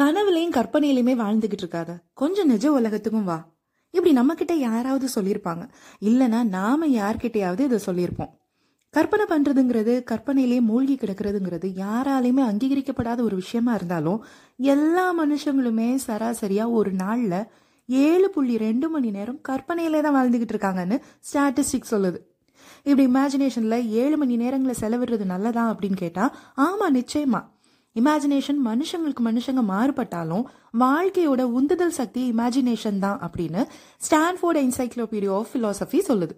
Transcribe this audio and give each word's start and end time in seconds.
கனவுலையும் 0.00 0.56
கற்பனையிலையுமே 0.56 1.12
வாழ்ந்துகிட்டு 1.20 1.64
இருக்காத. 1.64 1.96
கொஞ்சம் 2.14 2.46
நிஜ 2.46 2.72
உலகத்துக்கும் 2.72 3.24
வா. 3.24 3.48
இப்படி 3.90 4.12
நம்ம 4.12 4.34
கிட்ட 4.34 4.54
யாராவது 4.54 5.08
சொல்லியிருப்பாங்க. 5.14 5.68
இல்லைன்னா 6.00 6.42
நாம 6.42 6.86
யார்கிட்டயாவது 6.86 7.60
இதை 7.60 7.78
சொல்லியிருப்போம். 7.86 8.30
கற்பனை 8.90 9.24
பண்றதுங்கிறது 9.24 10.04
கற்பனையிலேயே 10.10 10.60
மூழ்கி 10.60 10.94
கிடக்கிறதுங்கிறது 10.94 11.68
யாராலையுமே 11.82 12.42
அங்கீகரிக்கப்படாத 12.50 13.20
ஒரு 13.20 13.36
விஷயமா 13.36 13.74
இருந்தாலும் 13.74 14.24
எல்லா 14.56 15.24
மனுஷங்களுமே 15.24 15.98
சராசரியா 16.06 16.70
ஒரு 16.70 16.92
நாள்ல 16.92 17.46
ஏழு 17.86 18.30
புள்ளி 18.30 18.58
ரெண்டு 18.58 18.88
மணி 18.88 19.10
நேரம் 19.10 19.40
கற்பனையிலே 19.48 20.00
தான் 20.00 20.16
வாழ்ந்துகிட்டு 20.16 20.54
இருக்காங்கன்னு 20.54 21.00
ஸ்டாட்டிஸ்டிக் 21.32 21.90
சொல்லுது. 21.90 22.18
இப்படி 22.84 23.06
இமேஜினேஷன்ல 23.06 23.88
ஏழு 23.88 24.16
மணி 24.16 24.36
நேரங்களை 24.36 24.74
செலவிடுறது 24.80 25.24
நல்லதா 25.24 25.74
அப்படின்னு 25.74 25.96
கேட்டா 25.96 26.36
ஆமா 26.56 26.86
நிச்சயமா. 26.92 27.40
இமேஜினேஷன் 27.94 28.60
மனுஷங்களுக்கு 28.64 29.22
மனுஷங்க 29.24 29.62
மாறுபட்டாலும் 29.68 30.44
வாழ்க்கையோட 30.78 31.42
உந்துதல் 31.42 31.90
சக்தி 31.90 32.32
இமேஜினேஷன் 32.32 32.98
தான் 32.98 33.20
அப்படின்னு 33.20 33.66
ஸ்டான்ஃபோர்ட் 33.98 34.58
என்சைக்ளோபீடியா 34.58 35.30
ஆஃப் 35.30 35.48
பிலாசபி 35.54 35.98
சொல்லுது. 36.08 36.34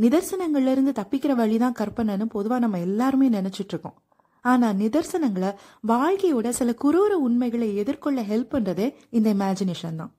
நிதர்சனங்கள்ல 0.00 0.70
இருந்து 0.70 0.92
தப்பிக்கிற 0.92 1.34
வழிதான் 1.34 1.74
கற்பனைன்னு 1.78 2.26
பொதுவா 2.34 2.58
நம்ம 2.58 2.78
எல்லாருமே 2.78 3.28
நினைச்சிட்டு 3.28 3.68
இருக்கோம். 3.68 4.02
ஆனா 4.40 4.70
நிதர்சனங்களை 4.70 5.54
வாழ்க்கையோட 5.88 6.48
சில 6.48 6.74
குரூர 6.84 7.12
உண்மைகளை 7.26 7.76
எதிர்கொள்ள 7.76 8.22
ஹெல்ப் 8.22 8.52
பண்றதே 8.52 8.94
இந்த 9.10 9.34
இமேஜினேஷன் 9.34 9.96
தான். 9.96 10.12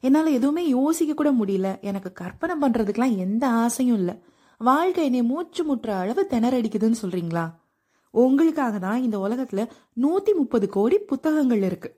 என்னால 0.00 0.30
எதுவுமே 0.30 0.68
யோசிக்க 0.68 1.14
கூட 1.14 1.32
முடியல. 1.32 1.80
எனக்கு 1.80 2.12
கற்பனை 2.12 2.54
பண்றதுக்கெல்லாம் 2.60 3.16
எந்த 3.16 3.48
ஆசையும் 3.48 3.96
இல்லை. 3.96 4.22
வாழ்க்கை 4.58 5.04
என்னை 5.04 5.22
மூச்சு 5.22 5.64
முற்ற 5.64 5.96
அளவு 5.96 6.26
திணறடிக்குதுன்னு 6.30 6.94
சொல்றீங்களா? 7.02 7.50
உங்களுக்காக 8.14 8.78
தான் 8.78 9.02
இந்த 9.02 9.18
உலகத்துல 9.18 9.64
நூத்தி 10.00 10.32
முப்பது 10.36 10.68
கோடி 10.68 10.98
புத்தகங்கள் 10.98 11.62
இருக்கு. 11.62 11.90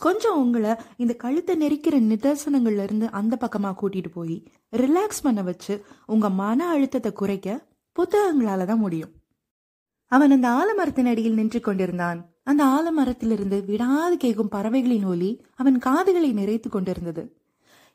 கொஞ்சம் 0.00 0.38
உங்களை 0.38 0.72
இந்த 0.96 1.14
கழுத்தை 1.14 1.54
நெரிக்கிற 1.56 1.96
நிதர்சனங்கள்ல 2.10 2.82
இருந்து 2.82 3.10
அந்த 3.10 3.34
பக்கமா 3.40 3.70
கூட்டிட்டு 3.80 4.10
போய் 4.14 4.36
ரிலாக்ஸ் 4.76 5.22
பண்ண 5.22 5.42
வச்சு 5.42 5.84
உங்க 6.06 6.28
மன 6.30 6.68
அழுத்தத்தை 6.68 7.12
குறைக்க 7.12 7.48
புத்தகங்களால 7.96 8.64
தான் 8.64 8.78
முடியும். 8.78 9.12
அவன் 10.12 10.30
அந்த 10.30 10.48
ஆலமரத்தின் 10.48 11.08
அடியில் 11.08 11.34
நின்று 11.34 11.60
கொண்டிருந்தான். 11.60 12.18
அந்த 12.42 12.62
ஆலமரத்திலிருந்து 12.64 13.64
விடாது 13.64 14.16
கேட்கும் 14.16 14.48
பறவைகளின் 14.48 15.04
ஒலி 15.04 15.30
அவன் 15.54 15.78
காதுகளை 15.78 16.30
நிறைத்து 16.34 16.68
கொண்டிருந்தது. 16.68 17.22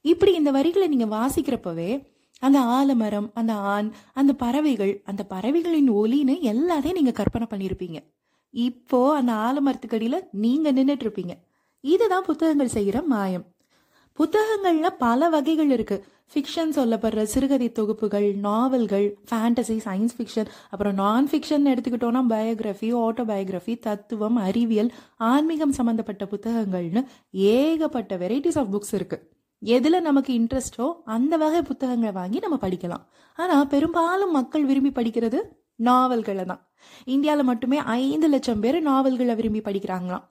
இப்படி 0.06 0.34
இந்த 0.34 0.52
வரிகளை 0.52 0.88
நீங்க 0.88 1.08
வாசிக்கிறப்பவே 1.18 1.92
அந்த 2.40 2.60
ஆலமரம் 2.60 3.32
அந்த 3.34 3.54
ஆண் 3.54 3.92
அந்த 4.14 4.34
பறவைகள் 4.34 5.02
அந்த 5.06 5.24
பறவைகளின் 5.24 5.92
ஒலின்னு 5.92 6.36
எல்லாத்தையும் 6.42 6.92
நீங்க 6.92 7.12
கற்பனை 7.12 7.48
பண்ணியிருப்பீங்க 7.50 8.04
இப்போ 8.50 9.16
அந்த 9.16 9.32
ஆலமரத்துக்கு 9.32 9.94
அடியில் 9.94 10.28
நீங்க 10.32 10.72
நின்றுட்டு 10.72 11.06
இருப்பீங்க 11.06 11.38
இதுதான் 11.82 12.24
புத்தகங்கள் 12.24 12.68
செய்கிற 12.68 13.02
மாயம். 13.02 13.46
புத்தகங்கள்ல 14.20 14.90
பல 14.98 15.30
வகைகள் 15.30 15.70
இருக்கு. 15.70 16.06
ஃபிக்ஷன் 16.36 16.76
சொல்லப்படுற 16.76 17.22
சிறுகதை 17.24 17.72
தொகுப்புகள் 17.72 18.34
நாவல்கள் 18.34 19.18
ஃபேண்டசி 19.30 19.78
சயின்ஸ் 19.86 20.14
ஃபிக்ஷன் 20.18 20.46
அப்புறம் 20.70 20.94
நான் 20.94 21.28
ஃபிக்ஷன் 21.28 21.66
எடுத்துக்கிட்டோம்னா 21.66 22.22
பயோகிராஃபி 22.30 22.94
ஆட்டோபயோகிராஃபி 22.94 23.80
தத்துவம் 23.80 24.36
அறிவியல் 24.36 24.92
ஆன்மீகம் 25.18 25.72
சம்பந்தப்பட்ட 25.72 26.26
புத்தகங்கள்னு 26.26 27.04
ஏகப்பட்ட 27.32 28.18
வெரைட்டிஸ் 28.18 28.58
ஆஃப் 28.58 28.76
புக்ஸ் 28.76 28.92
இருக்குது 28.92 29.31
எதில் 29.62 30.06
நமக்கு 30.08 30.32
இன்ட்ரெஸ்டோ 30.40 30.86
அந்த 31.16 31.34
வகை 31.38 31.62
புத்தகங்களை 31.62 32.12
வாங்கி 32.14 32.40
நம்ம 32.40 32.58
படிக்கலாம். 32.62 33.04
ஆனால் 33.40 33.68
பெரும்பாலும் 33.68 34.32
மக்கள் 34.32 34.66
விரும்பி 34.66 34.92
படிக்கிறது 34.96 35.40
நாவல்களை 35.76 36.44
தான். 36.46 36.62
இந்தியாவில் 37.06 37.50
மட்டுமே 37.50 37.78
ஐந்து 37.78 38.28
லட்சம் 38.28 38.62
பேர் 38.64 38.78
நாவல்களை 38.82 39.36
விரும்பி 39.36 39.62
படிக்கிறாங்களாம். 39.68 40.26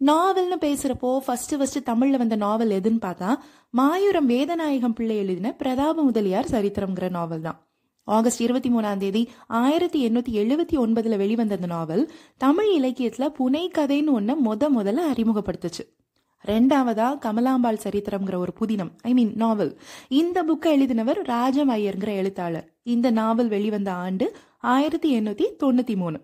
நாவல்னு 0.00 0.56
பேசுகிறப்போ 0.64 1.10
ஃபஸ்ட்டு 1.26 1.58
ஃபஸ்ட்டு 1.58 1.86
தமிழில் 1.90 2.20
வந்த 2.22 2.36
நாவல் 2.36 2.72
எதுன்னு 2.78 3.00
பார்த்தா 3.04 3.30
மாயூரம் 3.74 4.28
வேதநாயகம் 4.32 4.96
பிள்ளை 4.98 5.16
எழுதின 5.16 5.52
பிரதாப 5.60 6.02
முதலியார் 6.02 6.52
சரித்திரம்ங்கிற 6.54 7.08
நாவல் 7.10 7.44
தான். 7.46 7.58
ஆகஸ்ட் 8.08 8.42
இருபத்தி 8.46 8.70
மூணாம் 8.70 9.00
தேதி 9.04 9.22
ஆயிரத்தி 9.60 10.00
எண்ணூற்றி 10.08 10.32
எழுபத்தி 10.42 10.76
ஒன்பதில் 10.84 11.20
வெளிவந்த 11.22 11.54
அந்த 11.54 11.66
நாவல் 11.66 12.04
தமிழ் 12.44 12.70
இலக்கியத்தில் 12.78 13.34
புனை 13.38 13.64
கதைன்னு 13.78 14.12
ஒன்று 14.18 14.34
முத 14.48 14.68
முதல்ல 14.76 15.06
அறிமுகப்படுத்துச்சு. 15.12 15.84
ரெண்டாவதா 16.44 17.08
கமலாம்பாள் 17.24 17.78
சரித்திரம்ங்கிற 17.84 18.36
ஒரு 18.36 18.52
புதினம் 18.60 18.90
ஐ 19.02 19.12
மீன் 19.12 19.32
நாவல் 19.34 19.78
இந்த 20.08 20.44
புக்கை 20.44 20.66
எழுதினவர் 20.66 21.22
ராஜம் 21.24 21.70
ஐயர்ங்கிற 21.70 22.06
எழுத்தாளர். 22.06 22.74
இந்த 22.82 23.10
நாவல் 23.10 23.48
வெளிவந்த 23.48 23.92
ஆண்டு 23.92 24.36
ஆயிரத்தி 24.60 25.20
எண்ணூத்தி 25.20 25.46
தொண்ணூத்தி 25.62 25.96
மூணு. 25.96 26.20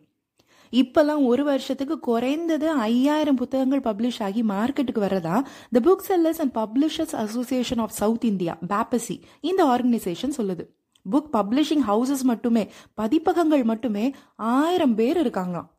இப்பெல்லாம் 0.71 1.25
ஒரு 1.27 1.45
வருஷத்துக்கு 1.45 2.01
குறைந்தது 2.01 2.71
ஐயாயிரம் 2.71 3.35
புத்தகங்கள் 3.35 3.81
பப்ளிஷ் 3.81 4.23
ஆகி 4.23 4.43
மார்க்கெட்டுக்கு 4.43 5.03
வரதா 5.07 5.43
the 5.71 5.81
book 5.81 6.11
sellers 6.11 6.41
and 6.45 6.57
publishers 6.57 7.15
association 7.25 7.79
of 7.79 7.91
South 7.91 8.25
India 8.25 8.59
பேப்பசி 8.69 9.21
இந்த 9.41 9.65
ஆர்கனைசேஷன் 9.65 10.37
சொல்லுது. 10.37 10.65
புக் 11.11 11.31
பப்ளிஷிங் 11.33 11.85
ஹவுசஸ் 11.89 12.23
மட்டுமே 12.23 12.71
பதிப்பகங்கள் 12.95 13.63
மட்டுமே 13.63 14.15
ஆயிரம் 14.37 14.95
பேர் 14.95 15.21
இருக்காங்களாம். 15.27 15.71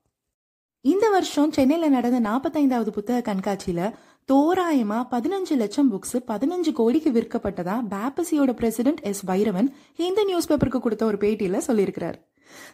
இந்த 0.82 1.10
வருஷம் 1.10 1.52
சென்னையில் 1.52 1.90
நடந்த 1.90 2.20
நாற்பத்தைந்தாவது 2.30 2.90
புத்தக 2.90 3.22
கண்காட்சியில் 3.22 3.96
தோராயமா 4.30 4.98
பதினஞ்சு 5.14 5.56
லட்சம் 5.62 5.90
புக்ஸ் 5.94 6.18
பதினஞ்சு 6.30 6.72
கோடிக்கு 6.78 7.10
விற்கப்பட்டதா 7.16 7.74
பேப்பசியோட 7.94 8.52
பிரசிடென்ட் 8.60 9.02
எஸ் 9.10 9.22
பைரவன் 9.30 9.68
இந்த 10.08 10.24
நியூஸ் 10.30 10.48
பேப்பருக்கு 10.50 10.80
கொடுத்த 10.86 11.04
ஒரு 11.06 11.18
பேட்டியில 11.24 11.60
சொல்லியிருக்கிறார். 11.68 12.18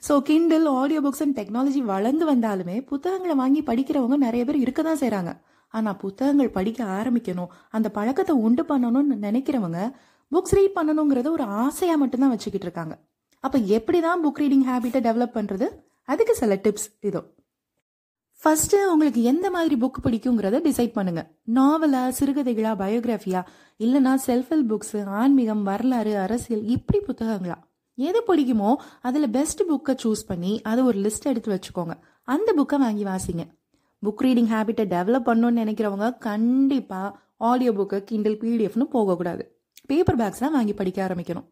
So 0.07 0.13
Kindle 0.27 0.67
audio 0.81 0.99
books 1.05 1.23
and 1.25 1.35
technology 1.39 1.81
வளர்ந்து 1.91 2.25
வந்தாலுமே 2.31 2.75
புத்தகங்களை 2.91 3.35
வாங்கி 3.41 3.63
படிக்கிறவங்க 3.69 4.17
நிறைய 4.25 4.43
பேர் 4.45 4.61
இருக்க 4.65 4.81
தான் 4.81 5.01
செய்கிறாங்க 5.03 5.33
ஆனா 5.73 5.93
புத்தகங்கள் 6.03 6.55
படிக்க 6.57 6.83
ஆரம்பிக்கணும் 6.99 7.51
அந்த 7.77 7.89
பழக்கத்தை 7.97 8.35
உண்டு 8.47 8.65
பண்ணணும்னு 8.71 9.17
நினைக்கிறவங்க 9.27 9.79
புக்ஸ் 10.31 10.55
ரீட் 10.59 10.77
பண்ணணுங்கிறத 10.79 11.29
ஒரு 11.37 11.47
ஆசையா 11.63 11.95
மட்டும்தான் 11.95 12.33
வச்சுக்கிட்டு 12.35 12.67
இருக்காங்க. 12.69 12.95
அப்ப 13.43 13.57
எப்படிதான் 13.75 14.23
புக் 14.25 14.41
ரீடிங் 14.43 14.65
ஹேபிட்டை 14.69 15.01
டெவலப் 15.09 15.37
பண்றது? 15.39 15.67
அதுக்கு 16.03 16.35
சில 16.35 16.53
டிப்ஸ் 16.65 16.89
இதோ. 17.09 17.21
ஃபர்ஸ்ட் 18.41 18.75
உங்களுக்கு 18.75 19.21
எந்த 19.21 19.49
மாதிரி 19.49 19.75
புக் 19.81 19.97
பிடிக்குங்கிறத 20.03 20.57
டிசைட் 20.67 20.93
பண்ணுங்க. 20.93 21.21
நாவலா 21.53 22.01
சிறுகதைகளா 22.19 22.71
பயோகிராஃபியா 22.81 23.41
இல்லைனா 23.79 24.13
செல்ஃப் 24.27 24.45
ஹெல்ப் 24.49 24.69
புக்ஸ் 24.69 25.05
ஆன்மீகம் 25.05 25.63
வரலாறு 25.63 26.17
அரசியல் 26.17 26.63
இப்படி 26.65 26.99
புத்தகங்களா? 26.99 27.57
எது 27.95 28.23
பிடிக்குமோ 28.27 28.75
அதுல 29.01 29.27
பெஸ்ட் 29.27 29.63
புக்கை 29.71 29.95
சூஸ் 30.03 30.23
பண்ணி 30.27 30.61
அதை 30.61 30.83
ஒரு 30.83 30.99
லிஸ்ட் 30.99 31.27
எடுத்து 31.31 31.49
வச்சுக்கோங்க. 31.55 31.95
அந்த 32.23 32.53
புக்கை 32.57 32.77
வாங்கி 32.77 33.03
வாசிங்க. 33.03 33.45
புக் 34.03 34.23
ரீடிங் 34.25 34.49
ஹேபிட்டை 34.53 34.85
டெவலப் 34.95 35.27
பண்ணணும்னு 35.29 35.61
நினைக்கிறவங்க 35.63 36.17
கண்டிப்பா 36.17 37.01
ஆடியோ 37.37 37.71
புக்கு 37.71 37.99
கிண்டல் 38.03 38.37
பிடிஎஃப்னு 38.37 38.83
போகக்கூடாது. 38.83 39.59
பேப்பர் 39.85 40.17
பேக்ஸ் 40.17 40.43
தான் 40.45 40.51
வாங்கி 40.51 40.73
படிக்க 40.73 41.07
ஆரம்பிக்கணும். 41.07 41.47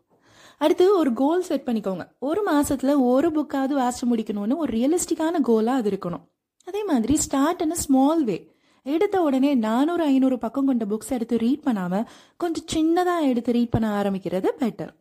அடுத்து 0.57 0.97
ஒரு 0.97 1.13
கோல் 1.13 1.41
செட் 1.41 1.67
பண்ணிக்கோங்க. 1.67 2.07
ஒரு 2.19 2.43
மாசத்துல 2.51 2.95
ஒரு 2.97 3.29
புக்காவது 3.29 3.75
வாசிச்சு 3.83 4.05
முடிக்கணும்னு 4.11 4.55
ஒரு 4.55 4.73
ரியலிஸ்டிக்கான 4.77 5.41
கோலா 5.41 5.75
அது 5.75 5.89
இருக்கணும். 5.89 6.25
அதே 6.67 6.83
மாதிரி 6.83 7.15
ஸ்டார்ட் 7.15 7.61
அண்ட் 7.61 7.79
ஸ்மால் 7.81 8.23
வே 8.23 8.37
எடுத்த 8.85 9.21
உடனே 9.21 9.51
நானூறு 9.55 10.03
ஐநூறு 10.03 10.37
பக்கம் 10.37 10.65
கொண்ட 10.65 10.85
புக்ஸ் 10.85 11.13
எடுத்து 11.17 11.35
ரீட் 11.37 11.63
பண்ணாமல் 11.63 12.07
கொஞ்சம் 12.37 12.69
சின்னதாக 12.73 13.29
எடுத்து 13.31 13.51
ரீட் 13.51 13.75
பண்ண 13.75 13.87
ஆரம்பிக்கிறது 13.99 14.49
பெட்டர் 14.59 14.91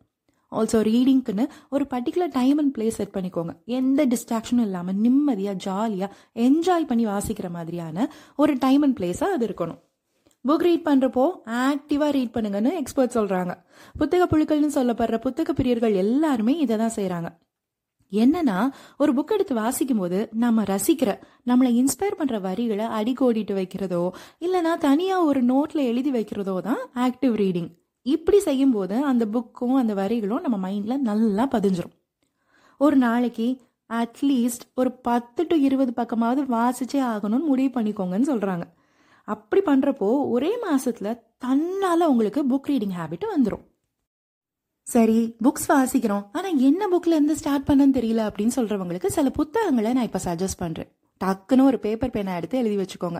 ஆல்சோ 0.51 0.79
ரீடிங்க்குன்னு 0.89 1.45
ஒரு 1.69 1.85
particular 1.89 2.31
time 2.31 2.57
and 2.57 2.73
place 2.77 2.97
set 2.99 3.13
பண்ணிக்கோங்க. 3.15 3.53
எந்த 3.79 4.05
டிஸ்ட்ராக்ஷனும் 4.05 4.65
இல்லாமல் 4.67 4.95
நிம்மதியாக 4.95 5.57
ஜாலியாக 5.57 6.15
என்ஜாய் 6.45 6.87
பண்ணி 6.87 7.05
வாசிக்கிற 7.05 7.49
மாதிரியான 7.49 8.07
ஒரு 8.35 8.53
டைம் 8.57 8.81
அண்ட் 8.81 8.97
பிளேஸாக 8.99 9.35
அது 9.37 9.45
இருக்கணும். 9.47 9.79
புக் 10.45 10.65
ரீட் 10.67 10.87
பண்ணுறப்போ 10.87 11.25
ஆக்டிவாக 11.63 12.11
ரீட் 12.11 12.33
பண்ணுங்கன்னு 12.35 12.71
எக்ஸ்பர்ட் 12.81 13.15
சொல்கிறாங்க 13.15 13.53
புத்தக 13.97 14.25
புழுக்கள்னு 14.25 14.71
சொல்லப்படுற 14.77 15.17
புத்தக 15.17 15.53
பிரியர்கள் 15.53 15.95
எல்லாருமே 15.95 16.55
இதை 16.57 16.77
தான் 16.77 16.95
செய்கிறாங்க 16.95 17.29
என்னன்னா 18.11 18.69
ஒரு 18.97 19.13
புக் 19.13 19.31
எடுத்து 19.31 19.55
வாசிக்கும் 19.55 19.97
போது 19.97 20.29
நம்ம 20.33 20.63
ரசிக்கிற 20.63 21.19
நம்மளை 21.45 21.69
இன்ஸ்பயர் 21.79 22.17
பண்ற 22.17 22.39
வரிகளை 22.39 22.85
அடிக்கோடிட்டு 22.85 23.55
வைக்கிறதோ 23.59 24.09
இல்லைன்னா 24.39 24.77
தனியா 24.77 25.23
ஒரு 25.23 25.43
நோட்ல 25.43 25.75
எழுதி 25.75 26.11
வைக்கிறதோ 26.11 26.59
தான் 26.59 26.77
ஆக்டிவ் 26.95 27.33
ரீடிங் 27.33 27.69
இப்படி 28.01 28.39
செய்யும் 28.39 28.71
போது 28.71 29.03
அந்த 29.03 29.25
புக்கும் 29.25 29.75
அந்த 29.75 29.93
வரிகளும் 29.93 30.39
நம்ம 30.39 30.69
மைண்ட்ல 30.69 30.97
நல்லா 30.97 31.47
பதிஞ்சிரும். 31.47 31.95
ஒரு 32.77 32.95
நாளைக்கு 32.95 33.61
அட்லீஸ்ட் 33.93 34.65
ஒரு 34.75 34.91
பத்து 34.91 35.45
டு 35.47 35.59
இருபது 35.59 35.93
பக்கமாவது 35.95 36.43
வாசிச்சே 36.51 37.03
ஆகணும்னு 37.11 37.45
முடிவு 37.45 37.81
பண்ணிக்கோங்கன்னு 37.81 38.29
சொல்றாங்க. 38.31 38.61
அப்படி 39.23 39.61
பண்றப்போ 39.61 40.29
ஒரே 40.29 40.57
மாசத்துல 40.71 41.19
தன்னால 41.45 42.03
உங்களுக்கு 42.07 42.43
புக் 42.43 42.69
ரீடிங் 42.69 42.95
ஹேபிட் 42.99 43.25
வந்துடும் 43.35 43.76
சரி 44.93 45.35
புக்ஸ் 45.45 45.67
வாசிக்கிறோம். 45.67 46.25
ஆனா 46.31 46.49
என்ன 46.67 46.81
புக்ல 46.91 47.15
இருந்து 47.17 47.35
ஸ்டார்ட் 47.35 47.65
பண்ணன்னு 47.69 47.95
தெரியல 47.97 48.21
அப்படின்னு 48.27 48.55
சொல்றவங்களுக்கு 48.55 49.09
சில 49.15 49.29
புத்தகங்களை 49.29 49.93
நான் 49.93 50.07
இப்ப 50.09 50.19
சஜஸ்ட் 50.25 50.61
பண்றேன். 50.61 50.89
டக்குன்னு 51.21 51.65
ஒரு 51.69 51.79
பேப்பர் 51.85 52.13
பேனா 52.15 52.35
எடுத்து 52.35 52.57
எழுதி 52.57 52.77
வச்சுக்கோங்க. 52.81 53.19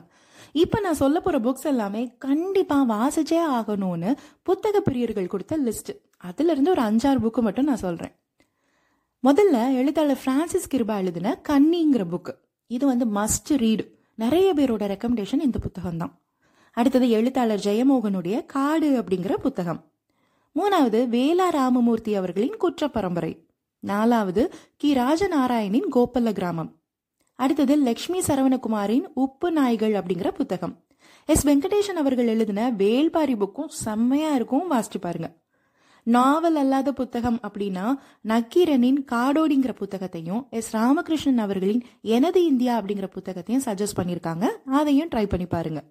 இப்ப 0.52 0.80
நான் 0.80 1.00
சொல்ல 1.02 1.20
போற 1.20 1.38
புக்ஸ் 1.40 1.68
எல்லாமே 1.72 2.02
கண்டிப்பா 2.26 2.78
வாசிச்சே 2.94 3.40
ஆகணும்னு 3.58 4.12
புத்தக 4.44 4.82
பிரியர்கள் 4.90 5.32
கொடுத்த 5.34 5.58
லிஸ்ட் 5.58 5.92
அதுல 6.30 6.52
இருந்து 6.52 6.72
ஒரு 6.72 6.82
அஞ்சாறு 6.82 7.22
புக்கு 7.26 7.44
மட்டும் 7.48 7.70
நான் 7.72 7.84
சொல்றேன். 7.86 8.14
முதல்ல 9.24 9.58
எழுத்தாளர் 9.82 10.24
பிரான்சிஸ் 10.24 10.72
கிருபா 10.76 10.98
எழுதின 11.04 11.36
கன்னிங்கிற 11.50 12.06
புக்கு 12.14 12.36
இது 12.68 12.86
வந்து 12.86 13.06
மஸ்ட் 13.20 13.52
ரீடு 13.64 13.86
நிறைய 14.16 14.54
பேரோட 14.54 14.84
ரெக்கமெண்டேஷன் 14.94 15.46
இந்த 15.50 15.60
புத்தகம் 15.60 15.98
தான் 15.98 16.14
அடுத்தது 16.78 17.10
எழுத்தாளர் 17.10 17.66
ஜெயமோகனுடைய 17.68 18.46
காடு 18.56 18.90
அப்படிங்கிற 19.02 19.34
புத்தகம். 19.46 19.82
மூணாவது 20.58 21.08
வேலா 21.08 21.50
ராமமூர்த்தி 21.50 22.16
அவர்களின் 22.16 22.58
குற்ற 22.58 22.88
பரம்பரை 22.88 23.46
நாலாவது 23.80 24.54
கி. 24.78 24.94
ராஜநாராயணின் 24.94 25.88
கோப்பல்ல 25.92 26.32
கிராமம். 26.32 26.76
அடுத்தது 27.36 27.76
லக்ஷ்மி 27.76 28.20
சரவணகுமாரின் 28.20 29.04
உப்பு 29.14 29.52
நாய்கள் 29.52 29.92
அப்படிங்கிற 29.92 30.28
புத்தகம். 30.28 30.84
எஸ். 31.26 31.48
வெங்கடேஷன் 31.48 32.02
அவர்கள் 32.04 32.28
எழுதின 32.28 32.72
வேல்பாரி 32.72 33.36
புக்கும் 33.36 33.68
செம்மையா 33.68 34.34
இருக்கும் 34.34 34.72
வாசிச்சு 34.72 35.00
பாருங்க. 35.02 35.34
நாவல் 36.04 36.56
அல்லாத 36.56 36.94
புத்தகம் 36.94 37.40
அப்படின்னா 37.48 37.94
நக்கீரனின் 38.28 39.06
காடோடிங்கிற 39.12 39.74
புத்தகத்தையும் 39.74 40.48
எஸ். 40.50 40.76
ராமகிருஷ்ணன் 40.76 41.38
அவர்களின் 41.38 41.84
எனது 42.02 42.46
இந்தியா 42.46 42.82
அப்படிங்கிற 42.82 43.08
புத்தகத்தையும் 43.08 43.64
சஜஸ்ட் 43.66 44.00
பண்ணியிருக்காங்க. 44.00 44.48
அதையும் 44.66 45.10
ட்ரை 45.10 45.26
பண்ணி 45.26 45.46
பாருங்க. 45.46 45.84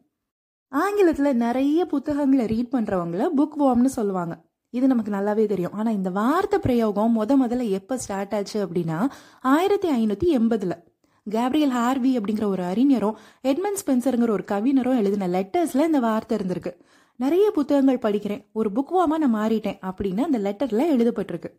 ஆங்கிலத்துல 0.71 1.33
நிறைய 1.33 1.87
புத்தகங்களை 1.87 2.47
ரீட் 2.47 2.73
பண்ணுறவங்கள 2.73 3.29
புக் 3.37 3.57
வார்ம்னு 3.59 3.85
சொல்லுவாங்க. 3.85 4.46
இது 4.77 4.87
நமக்கு 4.93 5.13
நல்லாவே 5.17 5.45
தெரியும். 5.53 5.75
ஆனால் 5.79 5.97
இந்த 5.99 6.11
வார்த்தை 6.19 6.59
பிரயோகம் 6.67 7.15
முத 7.19 7.35
முதல்ல 7.43 7.65
எப்போ 7.79 7.95
ஸ்டார்ட் 8.05 8.35
ஆச்சு 8.39 8.59
அப்படின்னா 8.65 8.99
ஆயிரத்தி 9.55 9.89
ஐநூற்றி 9.99 10.29
எண்பதில். 10.39 10.77
கேப்ரியல் 11.27 11.75
ஹார்வி 11.77 12.11
அப்படிங்கிற 12.19 12.47
ஒரு 12.55 12.63
அறிஞரும் 12.73 13.17
எட்மண்ட் 13.51 13.81
ஸ்பென்சருங்கிற 13.83 14.33
ஒரு 14.39 14.45
கவிஞரும் 14.53 14.99
எழுதின 15.03 15.29
லெட்டர்ஸில் 15.37 15.89
இந்த 15.91 16.01
வார்த்தை 16.07 16.35
இருந்திருக்கு. 16.39 16.73
நிறைய 17.21 17.47
புத்தகங்கள் 17.57 18.05
படிக்கிறேன். 18.05 18.43
ஒரு 18.59 18.69
புக்வாமா 18.77 19.17
நான் 19.23 19.37
மாறிட்டேன் 19.37 19.79
அப்படின்னு 19.89 20.27
அந்த 20.29 20.39
லெட்டரில் 20.47 20.93
எழுதப்பட்டிருக்கு. 20.95 21.51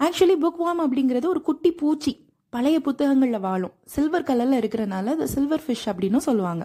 ஆக்சுவலி 0.00 0.36
புக்வாம் 0.44 0.80
அப்படிங்கிறது 0.84 1.26
ஒரு 1.34 1.40
குட்டி 1.48 1.70
பூச்சி. 1.80 2.12
பழைய 2.54 2.78
புத்தகங்களில் 2.86 3.44
வாழும். 3.46 3.74
சில்வர் 3.94 4.28
கலரில் 4.28 4.58
இருக்கிறனால 4.60 5.12
அது 5.16 5.26
சில்வர் 5.34 5.64
ஃபிஷ் 5.66 5.86
அப்படின்னு 5.90 6.20
சொல்லுவாங்க. 6.28 6.64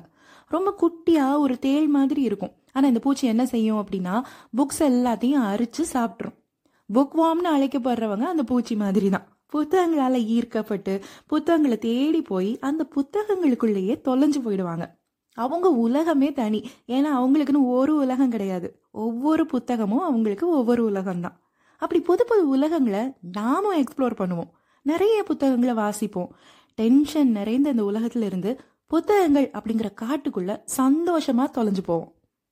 ரொம்ப 0.56 0.69
குட்டியாக 0.81 1.42
ஒரு 1.45 1.56
தேள் 1.66 1.88
மாதிரி 1.95 2.22
இருக்கும். 2.30 2.54
ஆனால் 2.71 2.89
இந்த 2.89 3.00
பூச்சி 3.00 3.27
என்ன 3.27 3.45
செய்யும் 3.45 3.81
அப்படின்னா 3.81 4.15
புக்ஸ் 4.57 4.81
எல்லாத்தையும் 4.91 5.45
அரிச்சு 5.51 5.83
சாப்பிட்ரும் 5.94 6.38
புக் 6.89 7.15
வாம்னு 7.19 7.50
அழைக்கப்படுறவங்க 7.56 8.25
அந்த 8.33 8.44
பூச்சி 8.44 8.75
மாதிரி 8.75 9.09
தான் 9.09 9.27
புத்தகங்களால் 9.53 10.18
ஈர்க்கப்பட்டு 10.35 10.94
புத்தகங்களை 11.27 11.77
தேடி 11.77 12.21
போய் 12.21 12.59
அந்த 12.59 12.88
புத்தகங்களுக்குள்ளேயே 12.95 13.95
தொலைஞ்சு 14.07 14.39
போயிடுவாங்க. 14.45 14.85
அவங்க 15.38 15.69
உலகமே 15.69 16.33
தனி. 16.33 16.59
ஏன்னா 16.88 17.09
அவங்களுக்குன்னு 17.19 17.62
ஒரு 17.65 17.95
உலகம் 17.95 18.29
கிடையாது. 18.29 18.68
ஒவ்வொரு 18.91 19.44
புத்தகமும் 19.53 20.03
அவங்களுக்கு 20.07 20.50
ஒவ்வொரு 20.50 20.83
உலகம் 20.83 21.21
தான் 21.21 21.35
அப்படி 21.77 22.01
புது 22.01 22.25
புது 22.25 22.50
உலகங்களை 22.57 23.03
நாமும் 23.31 23.77
எக்ஸ்ப்ளோர் 23.77 24.19
பண்ணுவோம். 24.21 24.50
நிறைய 24.85 25.24
புத்தகங்களை 25.24 25.75
வாசிப்போம். 25.83 26.29
டென்ஷன் 26.75 27.31
நிறைந்த 27.31 27.69
இந்த 27.69 27.83
உலகத்திலிருந்து 27.83 28.59
புத்தகங்கள் 28.88 29.51
அப்படிங்கிற 29.53 29.89
காட்டுக்குள்ள 30.01 30.51
சந்தோஷமா 30.77 31.45
தொலைஞ்சு 31.57 31.83
போவோம். 31.85 32.12